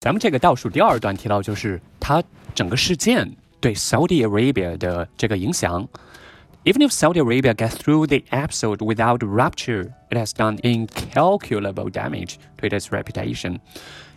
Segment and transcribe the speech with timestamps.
[0.00, 2.22] 咱们这个倒数第二段提到，就是它
[2.54, 5.88] 整个事件对 Saudi Arabia 的这个影响。
[6.62, 12.68] Even if Saudi Arabia gets through the episode without rupture, it has done incalculable damage to
[12.68, 13.58] its reputation.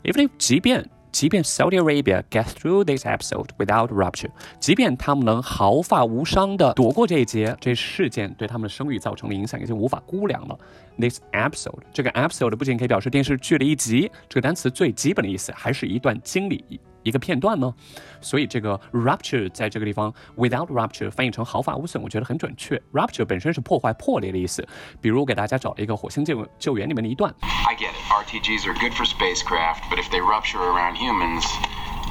[0.04, 10.58] Even if 即便 即便 Saudi Arabia get through this episode without rupture，即便他们能毫发无伤的躲过这一劫，这事件对他们的声誉造成的影响已经无法估量了。
[10.98, 16.80] This episode，这个 episode 不仅可以表示电视剧的一集，这个单词最基本的意思还是一段经历。
[17.03, 17.73] 一个片段呢，
[18.21, 22.77] 所以这个 rupture 在这个地方 without rupture 翻译成毫发无损，我觉得很准确。
[22.93, 24.67] rupture 本身是破坏、破裂的意思。
[25.01, 27.33] 比如给大家找了一个火星救救援里面的一段。
[27.69, 28.07] I get it.
[28.11, 31.45] RTGs are good for spacecraft, but if they rupture around humans,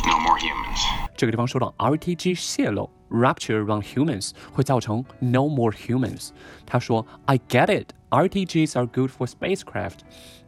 [0.06, 0.80] no more humans.
[1.18, 6.30] 这个地方说到 RTG 泄漏，rupture around humans 会造成 no more humans。
[6.66, 7.90] 他说 I get it.
[8.12, 10.00] RTGs are good for spacecraft,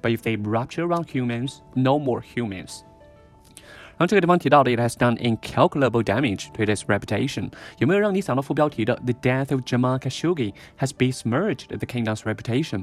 [0.02, 2.84] but if they rupture around humans, no more humans.
[4.03, 11.69] 然后这个地方提到的，it has done incalculable damage to its reputation，有没有让你想到副标题的 The death of Jamal Khashoggi has besmirched
[11.69, 12.83] the kingdom's reputation，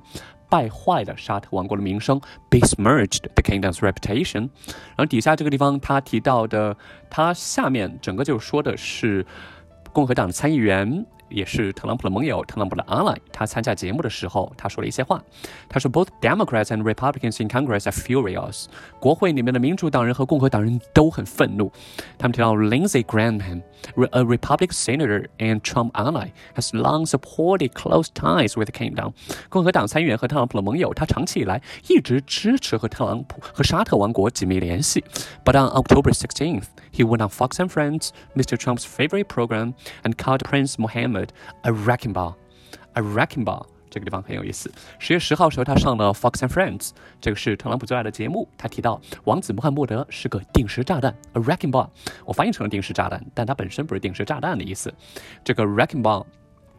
[0.50, 4.48] 败坏了沙特王国的名声，besmirched the kingdom's reputation。
[4.96, 6.78] 然后底下这个地方他提到的，
[7.10, 9.26] 他下面整个就说的是
[9.92, 11.06] 共和党的参议员。
[11.29, 13.17] 也是特朗普的盟友，特朗普的 ally。
[13.33, 15.23] 他参加节目的时候，他说了一些话。
[15.69, 18.67] 他说：“Both Democrats and Republicans in Congress are furious。
[19.01, 21.73] 国会里面的民主党人和共和党人都很愤怒。
[22.19, 23.63] 他们提到 Lindsey Graham。”
[24.13, 29.13] a Republican senator and Trump ally, has long supported close ties with the kingdom.
[29.51, 35.05] 共和党参议员和特朗普的盟友，他长期以来一直支持和特朗普和沙特王国紧密联系。
[35.45, 38.57] But on October 16th, he went on Fox and Friends, Mr.
[38.57, 41.18] Trump's favorite program, and called Prince Mohammed
[41.64, 42.36] a wrecking ball.
[42.94, 43.66] A wrecking ball.
[43.92, 44.72] 这个地方很有意思。
[45.00, 48.48] 十月十号时候，他上了 Fox and Friends，这个是特朗普最爱的节目。
[48.56, 51.90] 他提到王子穆罕默德是个定时炸弹，a wrecking ball。
[52.24, 54.94] 我翻译成了定时炸弹，但它本身不是定时炸弹的意思。
[55.44, 56.24] 这个 wrecking ball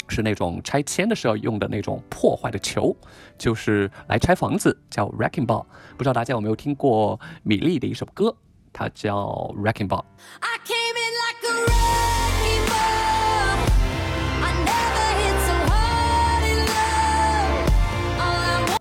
[0.06, 2.96] 是那种拆迁的时候用的那种破坏的球，
[3.36, 5.66] 就是来拆房子，叫 wrecking ball。
[5.96, 8.32] 不知道大家有没有听过米粒的一首歌，
[8.72, 9.26] 它叫
[9.56, 10.04] wrecking ball。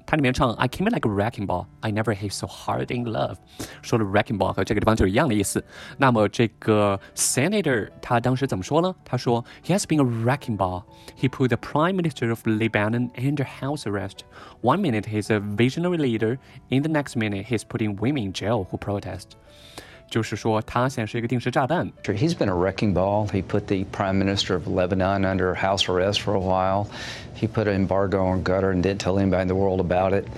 [0.09, 3.37] 它里面唱 I came in like a wrecking ball, I never hit so hard in love，
[3.83, 5.65] 说的 wrecking ball 和这个地方就是一样的意思。
[5.99, 8.95] 那么这个 senator 他当时怎么说呢？
[9.05, 10.85] 他说 He has been a wrecking ball.
[11.19, 14.19] He put the prime minister of Lebanon under house arrest.
[14.63, 16.39] One minute he's a visionary leader,
[16.69, 19.37] in the next minute he's putting women in jail who protest.
[20.09, 21.91] 就是说，他现在是一个定时炸弹。
[22.05, 23.27] He's been a wrecking ball.
[23.29, 26.87] He put the prime minister of Lebanon under house arrest for a while.
[27.35, 30.29] He put an embargo on Qatar and didn't tell anybody in the world about it.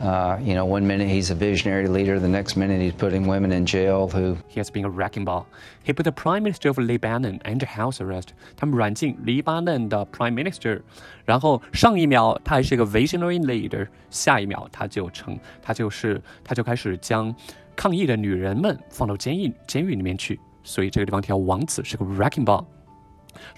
[0.00, 3.52] Uh, you know, one minute he's a visionary leader, the next minute he's putting women
[3.52, 4.36] in jail who.
[4.48, 5.46] He has been a wrecking ball.
[5.84, 8.30] He put the prime minister of Lebanon under house arrest.
[8.56, 10.80] 他们软禁黎巴嫩的 prime minister，
[11.24, 17.32] 然后上一秒他还是一个 visionary leader，下一秒他就成，他就是他就开始将
[17.77, 22.65] 抗议的女人们放到监狱监狱里面去，所以这个地方提到王子是个 racking ball。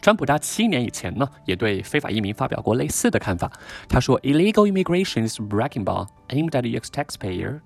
[0.01, 3.49] 川普他七年以前呢，也对非法移民发表过类似的看法。
[3.87, 7.61] 他说，illegal immigration is wrecking ball aimed at the taxpayer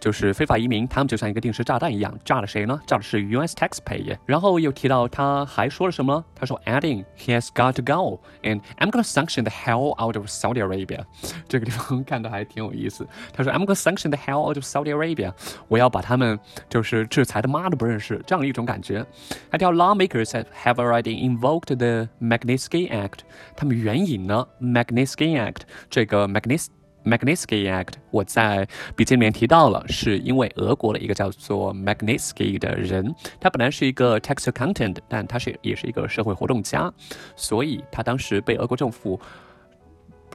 [0.00, 2.80] 就是非法移民，他们就像一个定时炸弹一样，炸了谁呢？
[2.86, 3.54] 炸的是 U.S.
[3.54, 4.16] taxpayer。
[4.24, 6.24] 然后又提到他还说了什么？
[6.34, 11.04] 他说，adding he has got to go and I'm gonna sanction the hell out of Saudi Arabia。
[11.46, 13.06] 这个地方看的还挺有意思。
[13.34, 15.34] 他说，I'm gonna sanction the hell out of Saudi Arabia。
[15.68, 16.40] 我要把他们
[16.70, 19.04] 就是制裁的妈都不认识，这样的一种感觉。
[19.50, 20.30] 还叫 lawmakers
[20.64, 23.18] have already invoked the Magnitsky Act。
[23.54, 26.68] 他们援引了 Magnitsky Act 这个 Magnitsky。
[27.05, 36.91] Magnitsky Act，我在笔记里面提到了，是因为俄国的一个叫做 Magnitsky 的人，他本来是一个 tax accountant，但他是也是一个社会活动家，
[37.35, 39.19] 所以他当时被俄国政府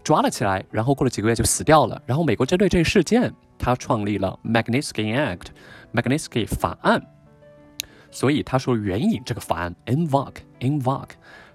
[0.04, 2.00] 抓了起来，然后过了几个月就死掉了。
[2.06, 7.04] 然后美国针对这个事件，他创立了 Magnitsky Act，Magnitsky 法案，
[8.12, 11.10] 所以他说援引这个法案，invoke，invoke。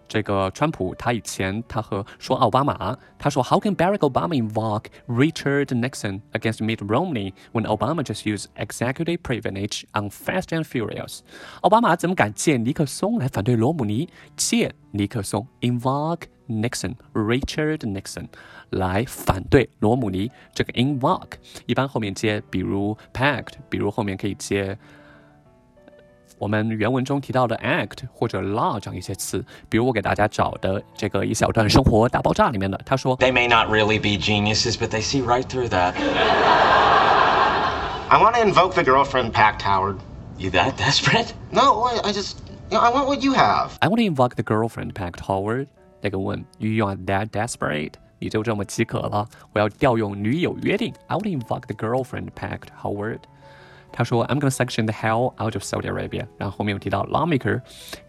[0.08, 8.46] 这个川普他以前他和说奥巴马，他说 How can Barack Obama invoke Richard Nixon against Mitt Romney when Obama just used
[8.56, 11.20] executive privilege on Fast and Furious？
[11.60, 14.08] 奥巴马怎么敢借尼克松来反对罗姆尼？
[14.36, 18.26] 借尼克松 invoke Nixon Richard Nixon
[18.70, 20.28] 来反对罗姆尼？
[20.52, 21.34] 这个 invoke
[21.66, 24.76] 一般后面接，比如 pact，比如后面可以接。
[26.38, 35.68] 我们原文中提到的 act 或者 law 这样一些词，比如我给大家找的这个一小段《生活大爆炸》里面的，他说：“They may not really be geniuses, but they see right through
[35.68, 35.92] that.”
[38.08, 39.98] I want to invoke the girlfriend pact, Howard.
[40.38, 41.34] You that desperate?
[41.50, 42.38] No, I, I just,
[42.70, 43.72] you know, I want what you have.
[43.80, 45.66] I want to invoke the girlfriend pact, Howard.
[46.00, 47.92] 那个问，You are that desperate？
[48.18, 49.28] 你就这么饥渴了？
[49.52, 50.94] 我要调用女友约定。
[51.08, 53.20] I want to invoke the girlfriend pact, Howard.
[53.97, 56.25] 他说，I'm gonna sanction the hell out of Saudi Arabia。
[56.37, 57.61] 然后后面又提到，lawmaker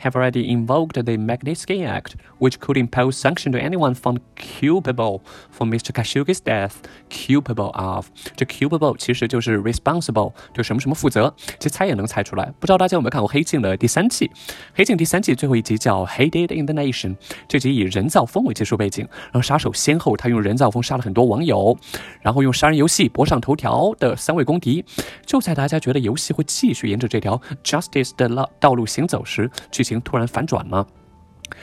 [0.02, 5.20] have already invoked the Magnitsky Act, which could impose sanction to anyone found culpable
[5.56, 5.92] for Mr.
[5.92, 6.72] Khashoggi's death.
[7.08, 11.32] Culpable of 这 culpable 其实就是 responsible，就什么什么负责。
[11.60, 12.52] 其实猜也能猜出来。
[12.58, 14.26] 不知道大家有没有看过《黑镜》的第三季？
[14.74, 17.10] 《黑镜》第三季最后一集叫《Hated in the Nation》，
[17.46, 21.78] 这集以人造风为技术背景，然后杀手先后他用人造风杀了很多网友，
[22.22, 24.84] 然后用杀人游戏博上头条的三位公敌，
[25.24, 25.75] 就在大家。
[25.79, 30.85] 觉得游戏会继续沿着这条 justice 的道道路行走时，剧情突然反转了，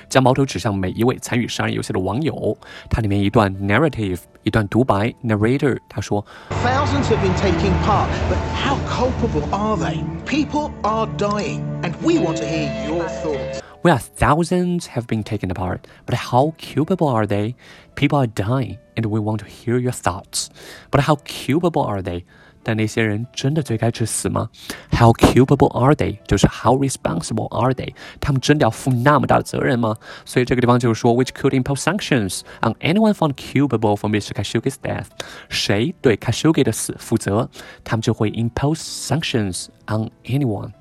[0.08, 2.56] 将矛头指向每一位参与杀人游戏的网友。
[2.90, 6.24] 它里面一段 narrative，一段独白，narrator 他说：“
[6.64, 10.02] Thousands have been taking part, but how culpable are they?
[10.26, 15.50] People are dying, and we want to hear your thoughts.” Well, thousands have been taken
[15.50, 17.54] apart, but how culpable are they?
[17.94, 20.50] People are dying, and we want to hear your thoughts.
[20.90, 22.24] But how culpable are they?
[22.63, 24.49] 但那些人真的罪该致死吗
[24.91, 26.17] ？How culpable are they？
[26.25, 27.93] 就是 How responsible are they？
[28.19, 29.95] 他们真的要负那么大的责任吗？
[30.25, 34.31] 所以这个地方就是说，Which could impose sanctions on anyone found culpable for Mr.
[34.31, 35.07] Khashoggi's death？
[35.49, 37.49] 谁对 Khashoggi 的死负责，
[37.83, 40.71] 他们就会 impose sanctions on anyone，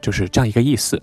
[0.00, 1.02] 就是这样一个意思。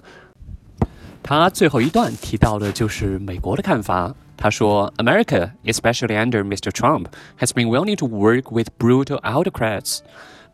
[1.21, 4.15] 他最后一段提到的就是美国的看法。
[4.38, 6.70] 他说：“America, especially under Mr.
[6.70, 7.06] Trump,
[7.38, 10.00] has been willing to work with brutal autocrats。”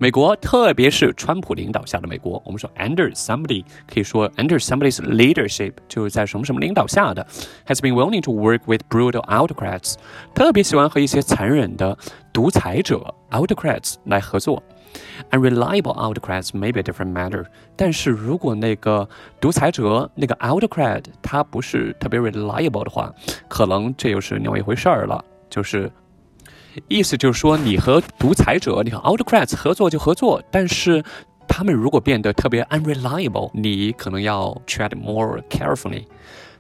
[0.03, 7.27] 美国，特别是川普领导下的美国，我们说 under somebody 可以说 under somebody's leadership 就是在什么什么领导下的，
[7.67, 9.97] has been willing to work with brutal autocrats，
[10.35, 11.99] 特别喜欢和一些残忍的
[12.33, 14.63] 独裁者 autocrats 来合作。
[15.32, 17.46] Unreliable autocrats may be a different matter，
[17.76, 19.08] 但是如果那个
[19.40, 23.14] 独裁者那个 autocrat 他不是特别 reliable 的话，
[23.48, 25.24] 可能这又是另外一回事儿了。
[25.50, 25.92] 就是
[26.88, 31.04] 意思就是说，你和独裁者，你和 autocrats 合作就合作，但是
[31.48, 36.06] 他们如果变得特别 unreliable，你可能要 tread more carefully。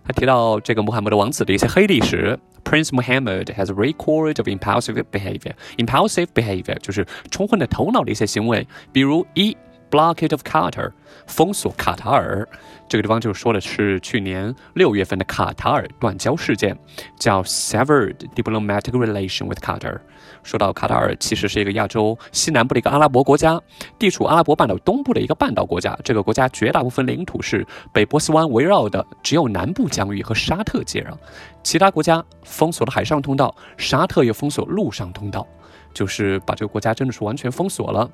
[0.03, 2.39] 他提到这个穆罕默德王子的一些黑历史。
[2.64, 5.54] Prince Muhammad has a record of impulsive behavior.
[5.78, 9.56] Impulsive behavior 就是冲昏了头脑的一些行为，比如一
[9.89, 10.91] blockade of Qatar
[11.27, 12.47] 封锁卡塔尔。
[12.87, 16.77] 这个地方就说的是去年六月份的卡塔尔断交事件，
[17.17, 19.97] 叫 severed diplomatic relation with Qatar。
[20.43, 23.59] 说到卡塔尔，其实是一个亚洲西南部的一个阿拉伯国家，
[23.97, 25.97] 地处阿拉伯半岛东部的一个半岛国家。
[26.03, 31.17] 这个国家绝大部分领土是被波斯湾围绕的，只有南部疆域和沙特接壤。
[31.63, 35.47] 其他国家封锁了海上通道，沙特又封锁陆上通道，
[35.91, 38.07] 就是把这个国家真的是完全封锁了。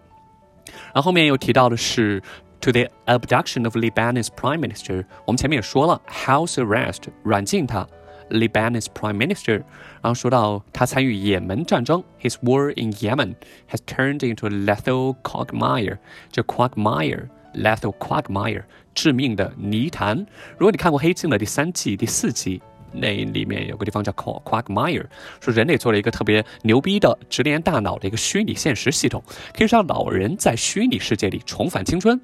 [0.66, 2.22] 然后后面又提到的是。
[2.58, 7.86] to the abduction of Lebanese prime minister，我们前面也说了，house arrest 软禁他，
[8.30, 9.62] Lebanese prime minister。
[10.00, 13.34] 然后说到他参与也门战争，his war in Yemen
[13.70, 15.98] has turned into a lethal quagmire。
[16.32, 18.64] 这 quagmire，lethal quagmire，
[18.94, 20.26] 致命的泥潭。
[20.58, 22.62] 如果你看过《黑镜》的第三季、第四季。
[22.91, 25.05] 那里面有个地方叫 Quagmire，
[25.39, 29.23] 说人类做了一个特别牛逼的直连大脑的一个虚拟现实系统，
[29.55, 32.19] 可以让老人在虚拟世界里重返青春。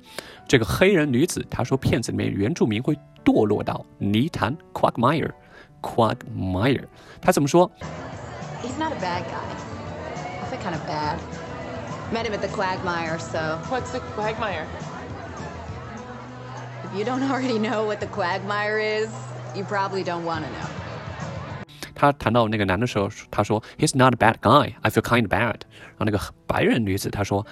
[0.47, 6.83] 这个黑人女子她说，片子里面原住民会堕落到泥潭 Quagmire，Quagmire，
[7.21, 7.71] 她怎么说
[8.63, 9.45] ？He's not a bad guy.
[10.41, 11.17] I feel kind of bad.
[12.13, 13.59] Met him at the Quagmire, so.
[13.69, 14.65] What's the Quagmire?
[16.86, 19.09] If you don't already know what the Quagmire is.
[19.57, 20.69] You probably don't want to know.
[21.95, 24.75] 他谈到那个男的时候，他说：“He's not a bad guy.
[24.81, 25.61] I feel kind of bad。”
[25.97, 27.43] 然后那个白人女子她说，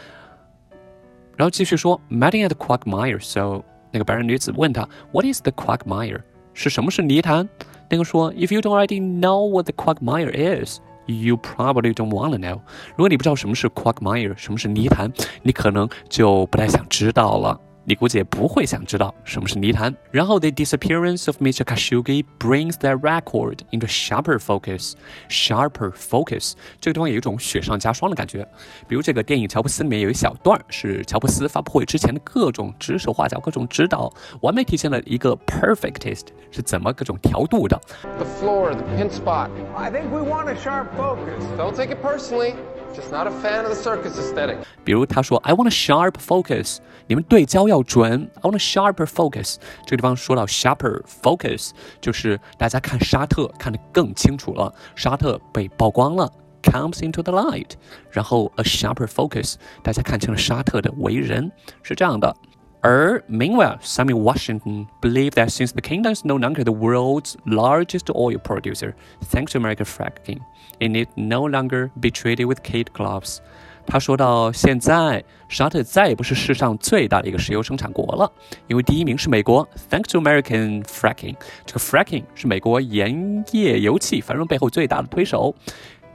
[1.36, 6.22] 然后继续说：“Meeting at the quagmire。” So 那个白人女子问他：“What is the quagmire？”
[6.54, 7.50] 是什么是泥潭？
[7.90, 10.32] 那个说：“If you don't already know what the quagmire
[10.64, 12.62] is。” You probably don't want to know。
[12.92, 17.60] 如果你不知道什么是 quagmire，什么是泥潭，你可能就不太想知道了。
[17.85, 19.93] 你估计也不会想知道什么是泥潭。
[20.11, 21.65] 然后，the disappearance of Mr.
[21.65, 24.93] Khashoggi brings that record into sharper focus.
[25.29, 28.47] Sharper focus 这个地方有一种雪上加霜的感觉。
[28.87, 37.81] 比如这个电影《乔布斯》里面有一小段是乔布斯发布会之前的各种指手画脚、各种指导，完美体现了一个 perfectist 是怎么各种调度的。
[38.19, 39.49] The floor, the pin spot.
[39.75, 41.43] I think we want a sharp focus.
[41.57, 42.55] Don't take it personally.
[42.96, 44.58] Just not a fan of the circus aesthetic.
[44.86, 48.32] 比如他说，I want a sharp focus，你们对焦要准。
[48.36, 49.58] I want a sharper focus。
[49.86, 56.32] 这个地方说到 sharper focus，就是大家看沙特看得更清楚了，沙特被曝光了。
[56.64, 57.72] Comes into the light，
[58.10, 61.52] 然后 a sharper focus，大家看清了沙特的为人
[61.84, 62.36] 是这样的。
[62.85, 68.11] 而 meanwhile, some in Washington believe that since the kingdom is no longer the world's largest
[68.15, 68.95] oil producer,
[69.31, 70.41] thanks to American fracking,
[70.79, 73.39] it need no longer be treated with kid gloves.
[73.87, 78.31] 他说到，现在沙特再也不是世上最大的一个石油生产国了，
[78.69, 81.35] 因为第一名是美国，thanks to American fracking。
[81.67, 85.55] 这个 fracking 是美国盐业油气繁荣背后最大的推手。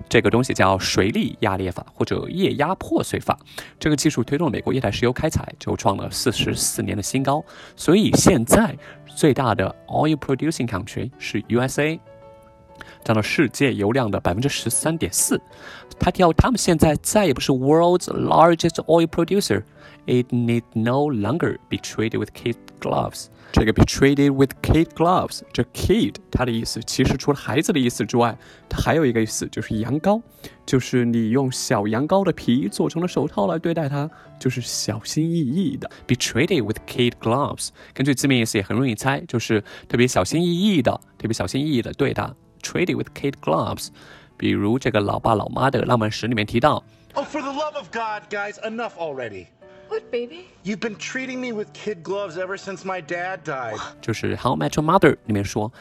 [0.09, 3.39] 这个东西叫水力压裂法或者液压破碎法。
[3.79, 7.45] 这个技术推动了美国液态石油开采，就创了四十四年的新高。
[7.77, 8.77] 所以现在
[9.07, 11.99] 最大的 oil producing country 是 USA。
[13.05, 15.41] 占到世界油量的百分之十三点四。
[15.99, 19.63] 他提到，他们现在再也不是 world's largest oil producer。
[20.07, 23.27] It need no longer be treated with kid gloves。
[23.53, 28.37] 这个 be treated with kid gloves，这 kid 它的意思其实除了孩子的意思之外，
[28.69, 30.23] 它还有一个意思就是羊羔，
[30.65, 34.09] 就是你用小羊羔的皮做成了手套来对待它，
[34.39, 35.89] 就是小心翼翼的。
[36.07, 42.35] Be treated with kid gloves，根据字面意思也很容易猜，就是特别小心翼翼的，特别小心翼翼的对它。
[42.62, 43.90] treated with kid gloves，
[44.38, 46.84] 比如这个《老爸老妈的浪漫史》里面提到。
[47.14, 49.48] Oh, for the love of God, guys, enough already.
[49.88, 50.48] What, baby?
[50.64, 53.80] You've been treating me with kid gloves ever since my dad died.
[54.02, 55.72] 就是《How I Met Your Mother》里面说。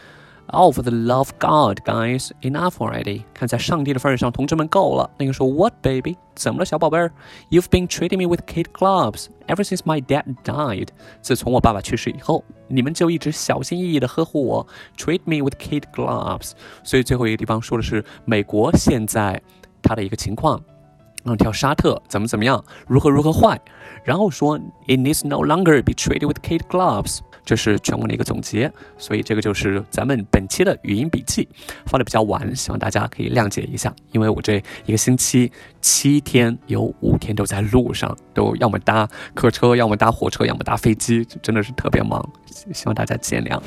[0.48, 3.22] Oh, for the love of God, guys, enough already！
[3.32, 5.10] 看在上帝的份上，同志们够了。
[5.18, 6.16] 那个说，What, baby？
[6.34, 7.10] 怎么了，小宝贝儿？
[7.48, 10.88] You've been treating me with kid gloves ever since my dad died。
[11.22, 14.66] 自从我爸爸去世以后，你们就一直小心翼翼地呵护我，
[14.98, 16.52] treat me with kid gloves。
[16.82, 19.40] 所以最后一个地方说的是美国现在
[19.80, 20.62] 它的一个情况。
[21.24, 23.58] 嗯，跳沙特怎么怎么样，如何如何坏，
[24.04, 27.20] 然后说 It needs no longer be treated with kid gloves。
[27.45, 31.47] 这是全文的一个总结，所以这个就是咱们本期的语音笔记，
[31.85, 42.27] 发的比较晚，希望大家可以谅解一下，因为我这一个星期七天有五天都在路上，都要么搭客车，要么搭火车，要么搭飞机，真的是特别忙，
[42.73, 43.59] 希望大家见谅。